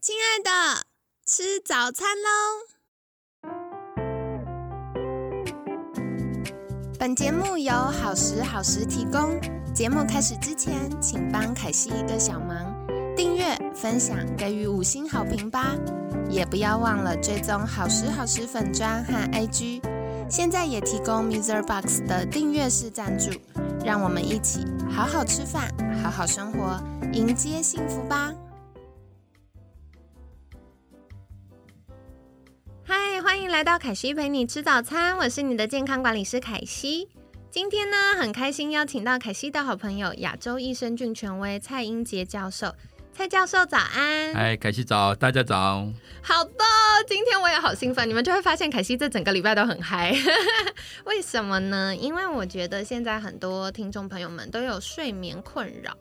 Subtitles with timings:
[0.00, 0.50] 亲爱的，
[1.26, 2.28] 吃早餐喽！
[6.98, 9.40] 本节目由好时好时提供。
[9.74, 15.74] 节目开始之前，请帮凯西一个小忙，订阅、分享、给予五星好评吧！
[16.28, 19.80] 也不要忘了追踪好时好时粉砖和 IG。
[20.32, 21.62] 现在也提供 Mr.
[21.62, 23.30] Box 的订阅式赞助，
[23.84, 25.70] 让我们一起好好吃饭，
[26.02, 26.82] 好好生活，
[27.12, 28.32] 迎接幸福吧！
[32.82, 37.10] 嗨，欢迎来到凯西陪你吃早餐，我是你的健康管理师凯西。
[37.50, 42.74] 今天呢，很开心邀请到凯西的好朋友亚洲益生菌权威蔡英杰教授。
[43.14, 44.32] 蔡教授早安！
[44.34, 45.86] 嗨，凯西早，大家早。
[46.22, 46.64] 好的，
[47.06, 50.16] 今天我也好兴奋，你们就会发现凯西这整个礼拜都很嗨。
[51.04, 51.94] 为什么呢？
[51.94, 55.94] 因为我觉得现在很多听众朋友们都有睡眠困扰。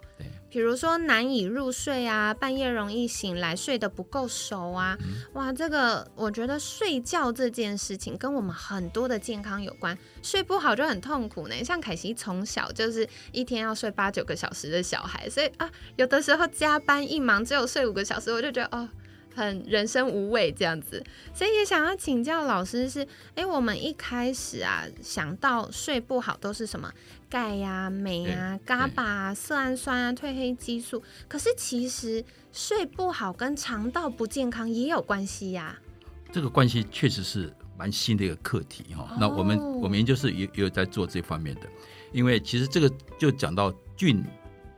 [0.51, 4.97] 比如说难以入睡啊，半夜容易醒来，睡得不够熟啊，
[5.31, 11.63] 哇，这个我觉得睡觉这件事情跟我们很多的健康有关，睡不好就很痛苦呢。
[11.63, 18.89] 像凯西从小就是一天要睡八九个小时的小孩，所以啊，有的时候加班一忙只有睡五个小时，我就觉得哦。
[19.33, 26.91] 很人生无味这样子，所以也想要请教老师是，哎，我们一开始啊想到睡不好都是什么
[27.29, 35.79] 钙呀、镁啊、伽巴、色氨酸啊、褪黑激素，可是其实睡不好跟肠道不健康也有关系呀。
[36.31, 39.15] 这个关系确实是蛮新的一个课题哈。
[39.19, 41.61] 那我们我们研究室也也有在做这方面的，
[42.11, 44.23] 因为其实这个就讲到菌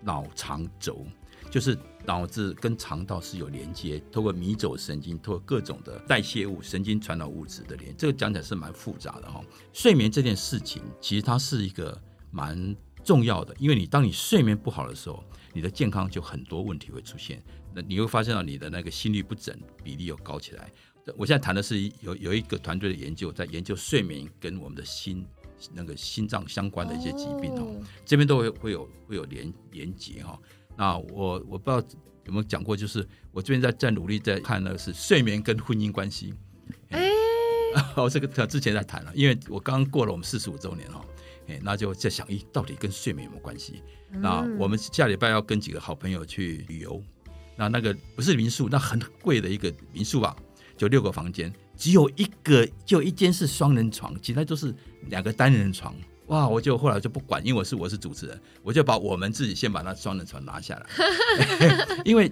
[0.01, 1.05] 脑肠轴，
[1.49, 1.77] 就是。
[2.05, 9.41] 脑子跟肠道是有连接，透过迷走神经，透过各种的代谢物、神经传导物质的连，这个讲起来是蛮复杂的哈。
[9.71, 17.41] 睡眠这件事情，其实它是一个蛮重要的，因为你当你睡眠不好的时候，你的健康就很多问题会出现。
[17.73, 20.71] 那你会发现到你的那个心律不整比例又高起来。
[21.17, 25.25] 我现在谈的是有有一个团队的研究，在研究睡眠跟我们的心
[25.73, 27.75] 那个心脏相关的一些疾病哦，
[28.05, 30.39] 这边都会会有会有连连接哈。
[30.76, 31.84] 那我我不知道
[32.26, 36.34] 有没有讲过，就是我这边在在努力在看的是睡眠跟婚姻关系。
[36.89, 37.10] 哎，
[37.95, 41.04] 哦，这个之前在谈了，因为我刚过了我们四十五周年哈，
[41.48, 43.84] 哎，那就在想，咦，到底跟睡眠有没有关系？
[44.11, 47.02] 那我们下礼拜要跟几个好朋友去旅游，
[47.55, 50.36] 那那个不是民宿，那很贵的一个民宿吧，
[50.78, 54.73] 就六个房间，只有一个就一间是双人床，其他都是
[55.08, 55.95] 两个单人床。
[56.28, 56.48] 哇！
[56.48, 60.86] 我就后来就不管，因为我是我是主持人，我就把我们自己先把那双人床拿下来，
[62.06, 62.32] 因为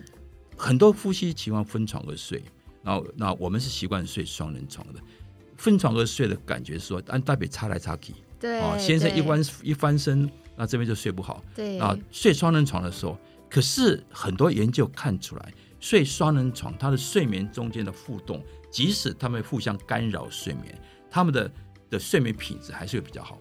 [0.56, 2.42] 很多夫妻喜欢分床而睡，
[2.84, 5.00] 然后那我们是习惯睡双人床的，
[5.58, 13.18] 分床而睡的感觉说按大腿插来插去，对，啊，先生一翻一翻身，那这边就睡不好，对，啊，睡双人床的时候，
[13.50, 18.42] 可是很多研究看出来，睡双人床他的睡眠中间的互动，
[18.72, 20.80] 即使他们互相干扰睡眠，
[21.10, 21.52] 他们的
[21.90, 23.38] 的睡眠品质还是会比较好。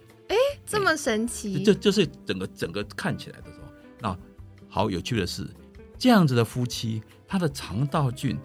[0.70, 3.66] 这么神奇，这就是整个整个看起来的时候，
[4.00, 4.16] 那
[4.68, 5.44] 好有趣的是，
[5.98, 8.38] 这样子的夫妻，他的肠道菌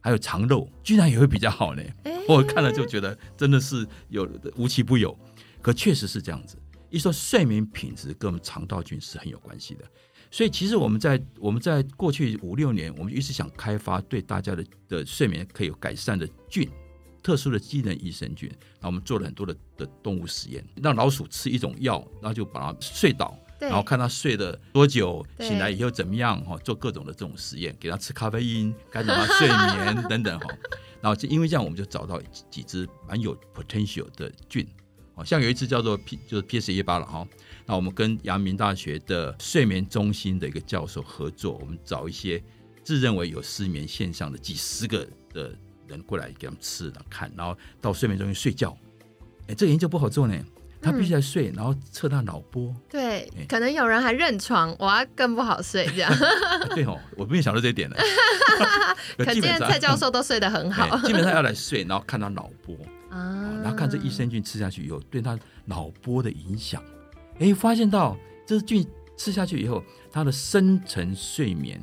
[0.00, 1.82] 还有肠肉居然也会比较好呢。
[2.26, 5.16] 我看了就觉得真的是有无奇不有，
[5.62, 6.56] 可确实是这样子。
[6.88, 9.84] 一说睡眠品质跟我们肠道菌是很有关系的，
[10.32, 16.68] 所以其实我们在我们在过去五六年，我们一直想开发对大家的的睡眠可以有改善的菌。
[17.22, 18.50] 特殊的机能益生菌，
[18.80, 30.46] 那我们做了很多的的动物实验，让老鼠吃一种药，然后就把它睡倒，然后看它睡了多久，醒来以后怎么样哈，做各种的这种实验，给它吃咖啡因，该怎么睡眠等等哈。
[31.02, 32.20] 然后就因为这样，我们就找到
[32.50, 34.66] 几只蛮有 potential 的菌，
[35.14, 37.26] 好像有一只叫做 P 就是 PS 一八了哈。
[37.66, 42.42] 那我们跟阳明大学的睡眠中心的一个教授合作，我们找一些
[42.82, 45.54] 自认为有失眠现象的几十个的。
[45.90, 48.76] 人过来给他们吃，然后看，然后到睡眠中心睡觉。
[49.48, 50.34] 哎，这个研究不好做呢，
[50.80, 52.74] 他必须在睡，然后测他脑波。
[52.88, 56.12] 对，可能有人还认床，哇，更不好睡这样。
[56.74, 57.96] 对哦，我没有想到这一点呢。
[59.18, 60.96] 可见蔡教授都睡得很好。
[61.06, 62.76] 基本上要来睡，然后看他脑波
[63.10, 66.82] 啊，然后看这益生菌吃下去以后对他脑波的影响。
[67.38, 68.16] 哎，发现到
[68.46, 68.86] 这菌
[69.16, 69.82] 吃下去以后，
[70.12, 71.82] 他的深层睡眠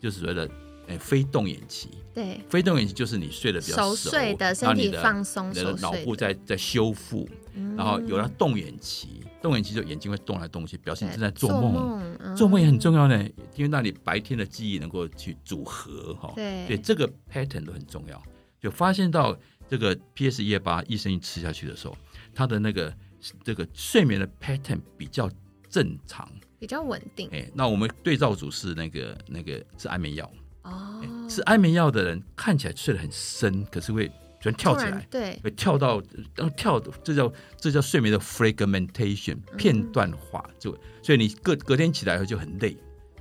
[0.00, 0.48] 就是所谓的。
[0.88, 7.28] 哎，非动眼期，对，非动眼期就是你睡得比较熟，睡的身体放松，你的脑部在在修复，
[7.76, 13.22] 然后有了动眼期，动眼期就眼睛会动来动去，表示你正在做梦，做梦也很重要呢，
[13.54, 18.20] 因为那你白天的记忆能够去组合哈，对，这个 pattern 都很重要。
[18.60, 19.38] 就发现到
[19.68, 21.96] 这个 PS 一二八益生菌吃下去的时候，
[22.34, 22.92] 它的那个
[23.44, 25.30] 这个睡眠的 pattern 比较
[25.68, 27.28] 正常，比较稳定。
[27.30, 30.28] 哎，那我们对照组是那个那个是安眠药
[30.70, 34.08] 哦，吃安眠药的人看起来睡得很深，可是会
[34.40, 36.02] 突然跳起来，对，会跳到
[36.34, 40.70] 当跳，这叫这叫睡眠的 fragmentation 片段化，就
[41.02, 42.76] 所以你隔隔天起来以后就很累。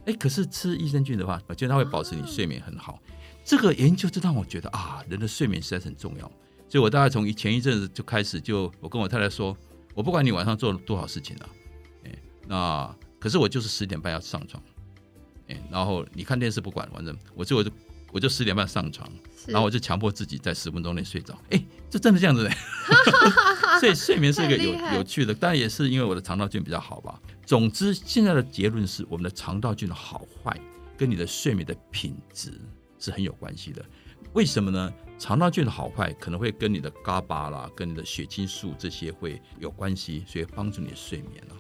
[0.06, 2.98] 哎，可是吃益生菌的话，我觉得它会保持你睡眠很好。
[3.44, 6.32] 这个研究就让我觉得啊，人的睡眠实在是很重要。
[6.70, 9.56] 所以我大概从前一阵子就开始，就我跟我太太说，
[9.94, 11.50] 我不管你晚上做了多少事情了，
[12.06, 12.12] 哎，
[12.46, 14.62] 那可是我就是十点半要上床，
[15.48, 17.72] 哎，然后你看电视不管，反正我就我就
[18.12, 19.10] 我就十点半上床，
[19.48, 21.38] 然后我就强迫自己在十分钟内睡着。
[21.50, 22.52] 哎，这真的这样子嘞？
[23.80, 27.20] 所以睡眠是一个有有趣的，当然也是因为我的肠道菌比较好吧。
[27.46, 30.60] 总之，现在的结论是，我们的肠道菌的好坏
[30.98, 32.60] 跟你的睡眠的品质
[32.98, 33.86] 是很有关系的。
[34.34, 34.92] 为什么呢？
[35.20, 41.56] 肠道菌的好坏可能会跟你的伽巴啦、跟你的血清素这些会有关系，所以帮助你睡眠了。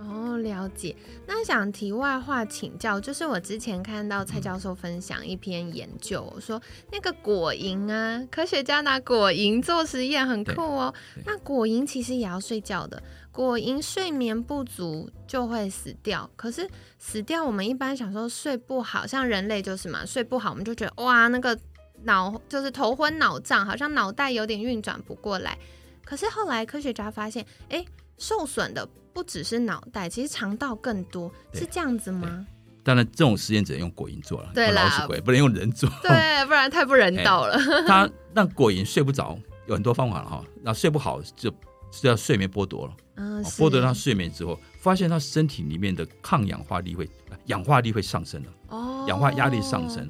[0.00, 0.96] 哦，了解。
[1.26, 6.60] 那想题外话请教，就是我之前看到蔡教授分享一篇研究，说
[6.90, 10.94] 那个果蝇啊，科学家拿果蝇做实验，很酷哦。
[11.26, 16.28] 那果蝇其实也要睡觉的，果蝇睡眠不足就会死掉。
[16.34, 16.66] 可是
[16.98, 21.58] 死掉，我们一般想说睡不好，像人类就是嘛，睡不好我们就觉得哇，那个
[22.04, 25.58] 脑就是头昏脑胀，好像脑袋有点运转不过来。
[26.02, 27.84] 可是后来科学家发现，哎，
[28.20, 28.88] 受损的。
[29.12, 32.46] 不只是脑袋，其实肠道更多，是这样子吗？
[32.84, 37.58] 当然，这种实验只能用果蝇做了，对老鼠鬼不能用人做，对，不然太不人道了。
[37.88, 39.36] 他让果蝇睡不着，
[39.66, 40.44] 有很多方法了哈。
[40.62, 41.50] 那睡不好就
[41.90, 47.10] 就要睡眠剥夺了，嗯，剥夺他睡眠之后，发现他身体里面的抗氧化力会
[47.46, 50.08] 氧化力会上升了，哦，氧化压力上升。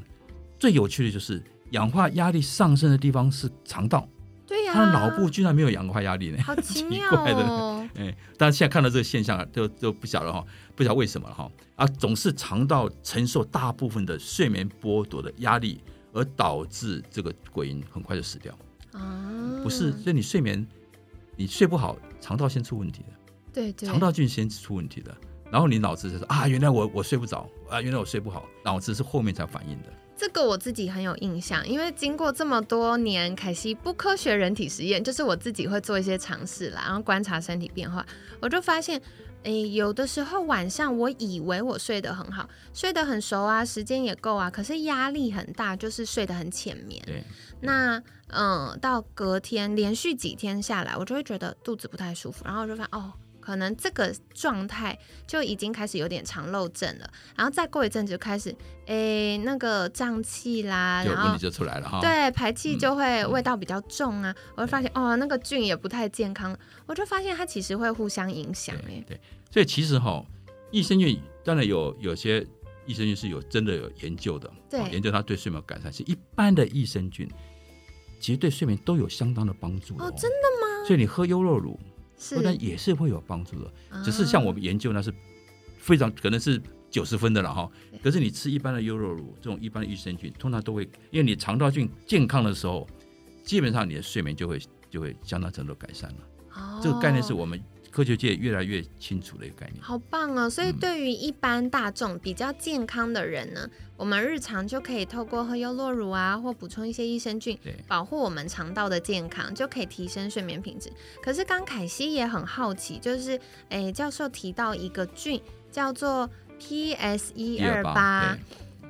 [0.59, 4.07] 最有趣的就是氧化压力上升的地方是肠道。
[4.47, 7.79] 对呀，他的脑部居然没有氧化压力呢，好奇妙哦！
[7.97, 10.45] 哎，但是现在看到这个现象，就就不晓得哈，
[10.75, 11.51] 不晓得为什么了哈。
[11.77, 15.83] 啊，总是肠道承受大部分的睡眠剥夺的压力，
[16.13, 18.57] 而导致这个鬼婴很快就死掉。
[18.93, 19.61] 啊！
[19.63, 20.67] 不是，所以你睡眠
[21.37, 23.09] 你睡不好，肠道先出问题的，
[23.53, 25.17] 对对，肠道菌先出问题的，
[25.51, 29.93] 然后你脑子就说啊，原来我我睡不着啊，原来我睡不好，脑子是后面才反应的。
[30.21, 38.05] 这个我自己很有印象，因为经过这么多年凯西不科学人体实验，就是我自己会做一些尝试啦，然后观察身体变化，
[38.39, 39.01] 我就发现，
[39.45, 47.03] 诶，有的时候晚上我以为我睡得很好，睡得很熟啊，时间也够啊，可是压力很大，就是睡得很浅眠。
[47.07, 47.25] 对，
[47.63, 53.11] 那嗯，到隔天连续几天下来，我就会觉得肚子不太舒服，然后我就发现哦。
[53.41, 54.97] 可能这个状态
[55.27, 58.55] 就已经开始有点肠漏症了，然后再过一阵子就开始，
[58.87, 62.01] 诶，那个胀气啦，然后问题就出来了哈。
[62.01, 66.57] 对，排气就会味道比较重啊，我会发现哦，那个菌也不太健康，
[66.87, 69.03] 我就发现它其实会互相影响诶。
[69.07, 69.21] 对，
[69.51, 70.25] 所以其实哈，
[70.71, 72.47] 益生菌当然有有些
[72.87, 77.29] 益生菌是有真的有研究的，对，研究它对睡眠改善，是一般的益生菌
[78.21, 80.13] 其实对睡眠都有相当的帮助哦。
[80.17, 80.87] 真的吗？
[80.87, 81.79] 所以你喝优酪乳。
[82.43, 83.73] 那也是会有帮助的，
[84.05, 85.13] 只是像我们研究那是
[85.79, 87.71] 非常可能是九十分的了哈。
[88.03, 92.87] 可是你吃一般的优酪乳，这种一般的益生菌，通常都会，因为你肠道菌健康的时候，
[93.43, 96.17] 基本上你的睡眠就会就会相当程度改善了。
[96.55, 97.61] 哦，这个概念是我们。
[97.91, 100.49] 科学界越来越清楚的一个概念，好棒哦！
[100.49, 110.91] 所以对于一般大众比较健康的人呢，我们日常就可以透过喝优酪乳啊，或补充一些益生菌，保护我们肠道的健康，就可以提升睡眠品质。
[111.21, 113.39] 可是刚凯西也很好奇，就是
[113.71, 115.41] 诶，教授提到一个菌
[115.73, 118.39] 叫做 PS 一二八。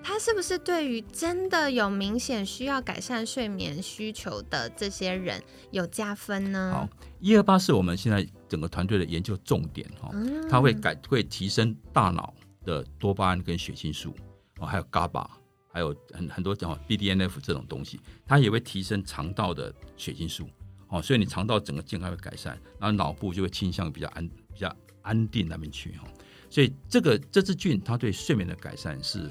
[0.02, 5.42] 它是不是对于真的有明显需要改善睡眠需求的这些人
[5.72, 6.70] 有加分呢？
[6.72, 6.88] 好，
[7.20, 10.10] 一二八是我们现在整个团队的研究重点哈，
[10.50, 14.14] 它会改会提升大脑的多巴胺跟血清素
[14.58, 15.26] 哦，还有 GABA，
[15.72, 20.46] 还有很很多讲 BDNF 这种东西，它也会提升肠道的血清素
[20.88, 26.06] 哦，所以你肠道整个健康会改善，然后脑部就会倾向比较安比较安定那边去哈，
[26.50, 29.30] 所以这个这支菌它对睡眠的改善是。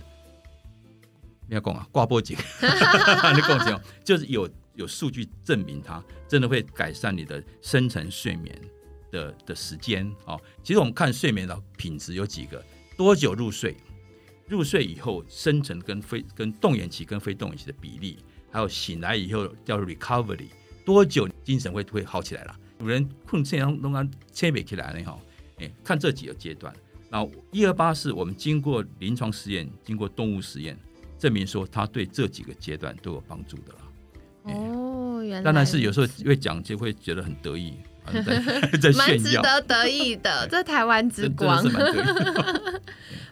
[1.52, 8.56] 你要讲啊，挂波颈， 你讲讲，就是有有数据证明它真的会改善你的深层睡眠
[9.12, 10.38] 的的时间啊。
[10.64, 12.64] 其实我们看睡眠的品质有几个：
[12.98, 13.76] 多久入睡，
[14.48, 18.18] 入睡以后深层跟非跟动眼期跟非动眼期的比例，
[18.52, 20.48] 还有醒来以后叫 recovery，
[20.86, 22.56] 多久精神会会好起来了？
[22.80, 25.20] 有人困这样弄啊，切不起来了哈。
[25.58, 26.74] 哎，看这几个阶段。
[27.10, 30.78] 那一二八是我们经过临床实验，经过动物实验。
[31.18, 33.80] 证明说它对这几个阶段都有帮助的了。
[34.44, 42.54] 哦，原来当然是有时候会讲就会觉得很得意啊，在 蛮炫耀，值得得意的，这台湾之真 真的光。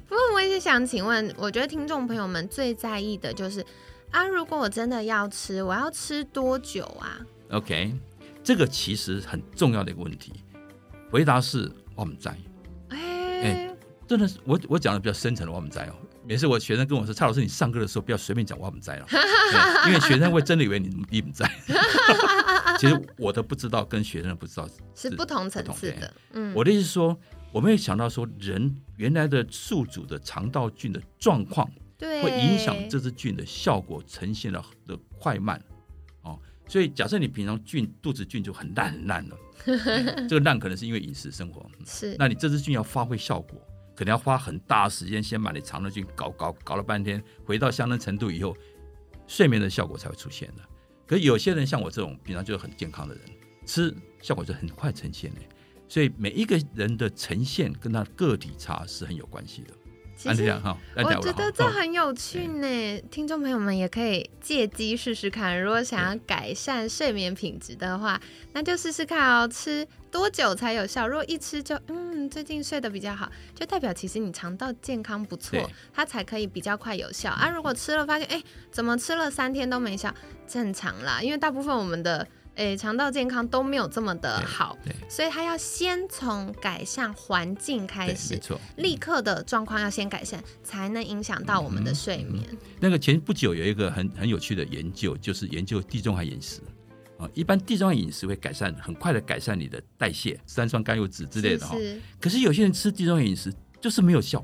[0.08, 3.66] 不过我也是想请问，我觉得听众朋友们最在意的就是
[4.12, 7.20] 啊，如果我真的要吃，我要吃多久啊
[7.50, 7.94] ？OK，
[8.44, 10.32] 这个其实很重要的一个问题，
[11.12, 12.32] 回答是我们在。
[12.90, 13.70] 哎、哎
[14.08, 15.94] 真的是我我讲的比较深层的我们在哦。
[16.28, 19.08] 每次我学生跟我说，蔡老师你上课的时候不要随便讲我们在 了，
[19.88, 21.50] 因为学生会真的以为你你们在。
[22.78, 27.18] 其实我的不知道跟学生的不知道是不同层次的，嗯，我的意思是说，
[27.54, 32.22] 我没有想到说，人原来的宿主的肠道菌的状况，对。
[32.22, 35.60] 会影响这支菌的效果呈现的的快慢。
[36.24, 42.18] 哦，所以假设你平常菌肚子菌就很烂很烂了，哎这个烂可能是因为饮食生活，是。
[42.20, 43.60] 那你这支菌要发挥效果，
[43.98, 48.56] 可能要花很大时间，先把你肠道菌搞搞搞了半天，回到相当程度以后，
[49.26, 50.62] 睡眠的效果才会出现的。
[51.08, 53.24] 可有些人像我这种平常就是很健康的人，
[53.66, 55.42] 吃效果就很快呈现的。
[55.90, 59.74] 所以每一个人的呈现跟他个体差是很有关系的。
[60.18, 60.52] 其实
[60.96, 65.62] 我觉得这哦很有趣呢，听众朋友们也可以借机试试看。
[65.62, 68.20] 如果想要改善睡眠品质的话，
[68.54, 71.08] 那就试试看哦，吃多久才有效？
[71.08, 77.48] 如果一吃就嗯，最近睡得比较好，就代表其实你肠道健康不错，它才可以比较快有效啊。
[77.50, 80.12] 如果吃了发现哎，怎么吃了三天都没效，
[80.48, 88.60] 正常啦，因为大部分我们的诶肠道健康都没有这么的好，对所以他要先从改善环境开，始没，错。
[88.78, 92.44] 立刻的状况要先改善，才能影响到我们的睡眠。
[92.80, 96.62] 那个前不久有一个很很有趣的研究，就是研究地中海饮食
[97.18, 97.30] 啊。
[97.34, 101.76] 一般地中海饮食会改善很快的改善你的代谢、三酸甘油脂之类的哈。
[102.20, 104.44] 可是有些人吃地中海饮食就是没有效。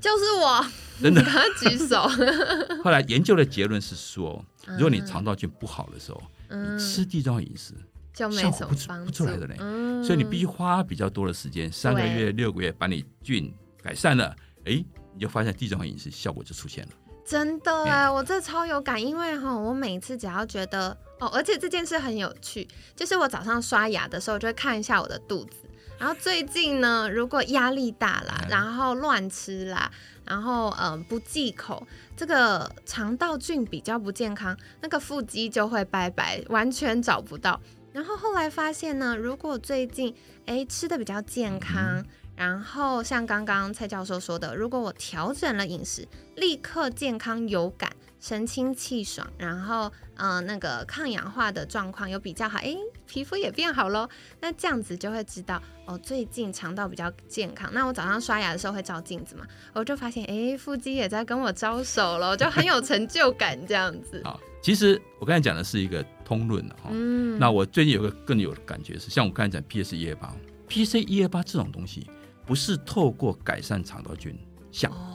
[0.00, 0.66] 就是我，
[1.00, 1.22] 真的
[1.60, 2.08] 举手。
[2.82, 7.74] 后来研究的结论是说， 嗯如果你肠道菌不好的时候，嗯你，吃地中海饮食，
[8.12, 9.56] 就没什么效果不出帮助不出来的嘞。
[9.58, 10.04] 嗯。
[10.04, 16.90] 所以你必须花比较多的时间，三个月、六个月把你菌改善了，哎，你就发现地中海饮食效果就出现了。
[17.24, 22.66] 真的哎，我这超有感，因为哈，我每次只要觉得哦，而且这件事很有趣，
[22.96, 25.56] 就是我早上刷牙的时候就会看一下我的肚子，
[26.02, 29.88] 然后最近呢，如果压力大啦，嗯然后乱吃啦，
[30.24, 37.60] 然后嗯、呃不忌口，这个肠道菌比较不健康，那个腹肌就会拜拜，完全找不到。
[37.92, 40.12] 然后后来发现呢，如果最近
[40.46, 42.04] 哎吃的比较健康，
[42.34, 47.88] 然后像刚刚蔡教授说的，如果我调整了饮食，立刻健康有感，
[48.22, 54.08] 神清气爽，然后嗯、呃那个抗氧化的状况又比较好，哎，皮肤也变好喽。
[54.40, 57.68] 那这样子就会知道哦，最近肠道比较健康。
[57.74, 64.22] 那我早上刷牙的时候会照镜子嘛，我就发现哎，腹肌也在跟我招手了，就很有成就感这样子。
[64.24, 66.90] 啊，其实我刚才讲的是一个通论的哈。
[66.92, 70.32] 嗯，那我最近有个更有感觉是，像我刚才讲 PS 一二八
[70.68, 72.08] ，PC 一二八这种东西，
[72.46, 74.38] 不是透过改善肠道菌
[74.70, 75.11] 像，哦，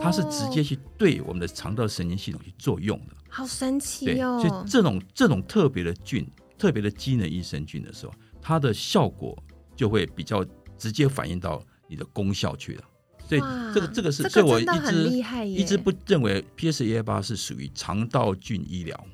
[0.00, 3.14] 它是直接去对我们的肠道神经系统去作用的。
[3.28, 4.38] 好神，奇哦。
[4.40, 6.26] 所以这种这种特别的菌，
[6.58, 9.36] 特别的机能益生菌的时候，它的效果
[9.74, 10.44] 就会比较
[10.78, 12.84] 直接反映到你的功效去了。
[13.28, 13.40] 所以
[13.74, 19.06] 这个这个是，这所以我一直，一直不认为 PS 一二八是属于肠道菌医疗，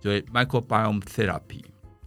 [0.00, 1.62] 所以 microbiome therapy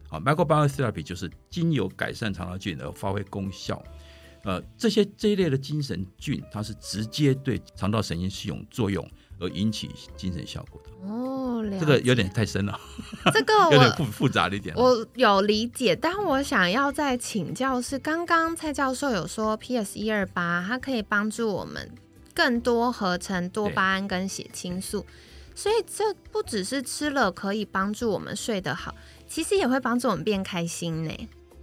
[0.10, 3.82] 啊，microbiome therapy 就是经由改善肠道菌而发挥功效。
[4.46, 9.06] 呃，这些这一类的精神菌，它是直接对肠道神经系统作用
[9.40, 10.92] 而引起精神效果的。
[11.12, 12.80] 哦，了这个有解点太深了，
[13.34, 14.76] 这个 我有点复复杂了一点。
[14.76, 21.92] 我有理解，但我想要再请教是，刚刚蔡教授有说 PS 一二八它可以帮助我们
[22.34, 25.06] 更多合成多巴胺跟血清素，
[25.56, 28.94] 所以这不只是吃了可以帮助我们睡得好，
[29.28, 31.12] 其实也会帮助我们变开心呢。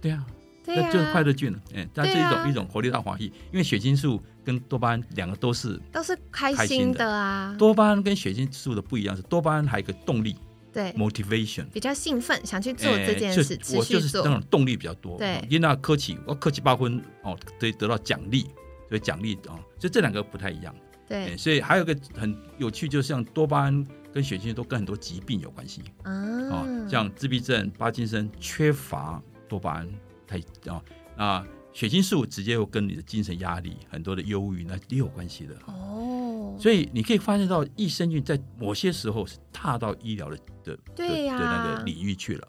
[0.01, 0.25] 对啊，
[0.65, 1.59] 对就是快乐菌了。
[1.75, 10.35] 哎，它是一种一种活力大华裔，因为血清素跟多巴胺两个都是都是开开心心的的啊，多巴胺跟血清素的不一样，是多巴胺还有一个动力
[10.71, 11.65] 对，motivation。
[11.73, 14.23] 比较兴奋，想去做这件哎事，持就我就是那。
[14.23, 15.17] 种动力比较多。
[15.17, 18.43] 对因为那科技我科技八分哦，得得到奖励，
[18.89, 20.73] 所以奖励啊，所以这两个不太一样。
[21.07, 26.11] 对哎，所以还有一个很有趣，就是像多巴胺跟血清素都跟很多疾病有关系啊
[26.49, 29.89] 哦，像自闭症、帕金森缺乏多巴胺
[30.27, 30.37] 太
[30.71, 30.81] 啊
[31.15, 35.55] 啊血清素直接又跟你的精神压力、很多的忧郁那也有关系的。
[35.65, 42.47] 哦，所以你可以发现到益生菌在某些时候是踏到医疗的的对呀的的那个领域去了。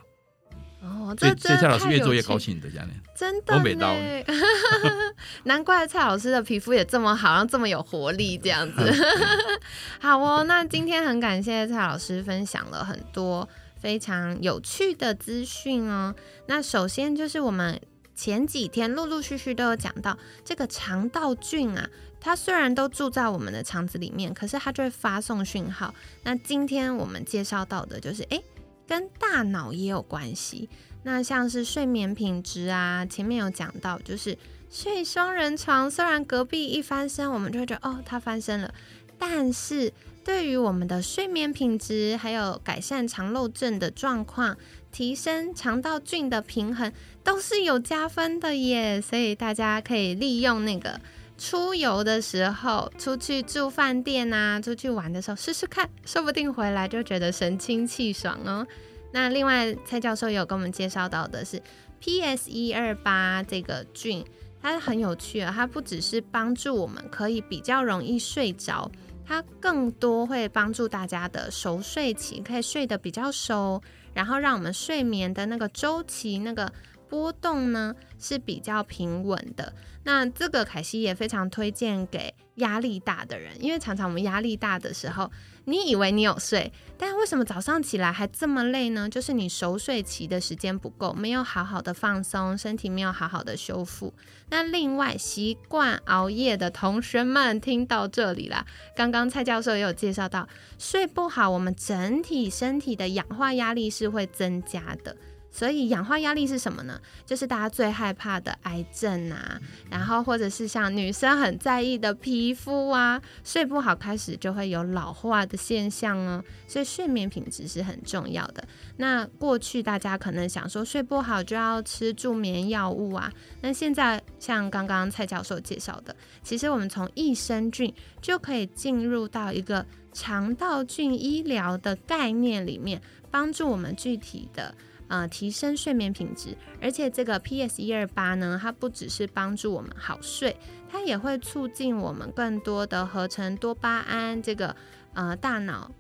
[0.82, 2.92] 哦，所以这蔡老师越做越高兴的这样呢。
[3.16, 3.74] 真的我每
[5.44, 8.92] 难怪蔡老师的皮肤也这么好，然后这么有活力，这样子。
[9.98, 13.48] 好哦，那今天很感谢蔡老师分享了很多
[13.84, 16.14] 非常有趣的资讯哦。
[16.46, 17.78] 那首先就是我们
[18.14, 21.86] 前几天陆陆续续都有讲到，这个肠道菌啊，
[22.18, 25.94] 它虽然都住在我们的肠子里面，可是它就会发送讯号。
[26.22, 28.42] 那今天我们介绍到的就是，诶，
[28.88, 30.70] 跟大脑也有关系。
[31.02, 34.38] 那像是睡眠品质啊，前面有讲到，就是
[34.70, 38.72] 睡双人床，虽然隔壁一翻身，我们就会觉得哦，他翻身了，
[39.18, 39.92] 但是
[40.24, 44.56] 对于我们的睡眠品质，还有改善肠漏症的状况。
[44.92, 46.92] 提升肠道菌的平衡
[47.24, 51.00] 都是有加分的耶，所以大家可以利用那个
[51.36, 58.64] 出游的时候，出去住饭店啊，出去玩的时候试试看，说不定回来就觉得神清气爽哦。
[59.10, 61.60] 那另外蔡教授有跟我们介绍到的是
[61.98, 64.24] PS 一二八这个菌，
[64.62, 68.88] 它很有趣啊，它不只是帮助我们可以比较容易睡着，
[69.26, 73.80] 它更多会帮助大家的熟睡期可以睡得比较熟。
[74.14, 76.72] 然后让我们睡眠的那个周期、那个
[77.14, 79.72] 波动呢是比较平稳的。
[80.02, 85.30] 那这个凯西也非常推荐给压力大的人，因为常常我们压力大的时候。
[85.66, 89.08] 你以为你有睡，但为什么早上起来还这么累呢？
[89.08, 94.12] 就是你熟睡期的时间不够，没有好好的放松，身体没有好好的修复。
[94.50, 100.46] 那另外，习惯熬夜的同学们听到这里啦，刚刚蔡教授也有介绍到，
[100.78, 105.16] 睡不好，我们整体身体的氧化压力是会增加的。
[105.54, 107.00] 所以氧化压力是什么呢？
[107.24, 109.56] 就是大家最害怕的癌症啊，
[109.88, 116.42] 然后或者是像女生很在意的皮肤啊，睡不好开始就会有老化的现象哦。
[116.66, 118.66] 所以睡眠品质是很重要的。
[118.96, 134.74] 那过去大家可能想说睡不好就要吃助眠药物啊，那现在像刚刚蔡教授介绍的，其实我们从益生菌就可以进入到一个肠道菌医疗的概念里面，帮助我们具体的。
[135.08, 140.56] 呃，提升睡眠品质，而且这个 PS 一二八呢，它不只是帮助我们好睡，
[140.88, 144.74] 它也会促进我们更多的合成多巴胺，这个
[145.12, 145.90] 呃大脑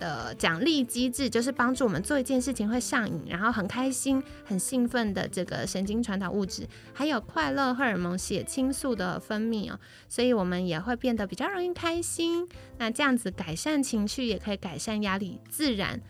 [0.00, 9.78] 的奖励机制，就是帮助我们做一件事情会上瘾，然后很开心、很兴奋的这个神经传导物质，还有快乐荷尔蒙血清素的分泌哦，
[10.08, 12.48] 所以我们也会变得比较容易开心。
[12.78, 16.00] 那这样子改善情绪，也可以改善压力，自然。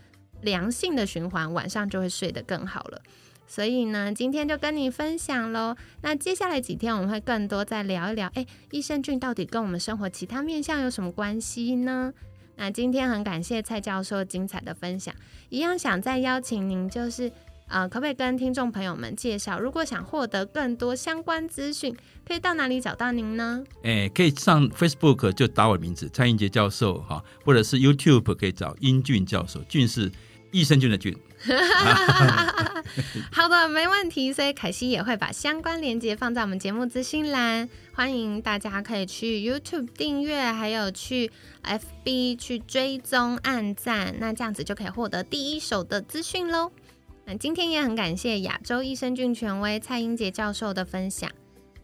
[0.42, 3.00] 良性的循环，晚上就会睡得更好了。
[3.48, 5.76] 所以呢，今天就跟你分享喽。
[6.02, 12.12] 那接下来几天我们会更多再聊一聊，哎，益生菌到底跟我们生活其他面向有什么关系呢？
[12.56, 15.14] 那今天很感谢蔡教授精彩的分享，
[15.48, 17.30] 一样想再邀请您，就是
[17.68, 23.62] 呃，可不可以跟听众朋友们介绍，如果想获得更多相关资讯，可以到哪里找到您呢？
[23.82, 30.10] 哎，可以上 Facebook 就打我名字蔡英杰教授哈，或者是 YouTube 可以找英俊教授，俊是。
[30.52, 31.14] 益生菌的菌，
[33.30, 34.32] 好的，没问题。
[34.32, 41.30] 所以凯西也会把相关链接放在我们节目资讯栏，欢迎大家可以去 YouTube 订阅，还有去
[41.62, 46.70] FB 去追踪、按赞，那这样子就可以获得第一手的资讯喽。
[47.28, 51.28] 那今天也很感谢亚洲益生菌权威蔡英杰教授的分享，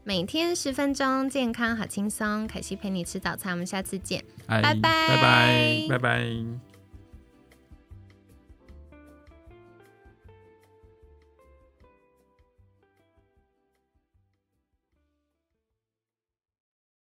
[0.04, 2.46] 每天十分钟，健康好轻松。
[2.46, 6.71] 凯西陪你吃早餐，我们下次见，拜拜，拜拜，拜拜。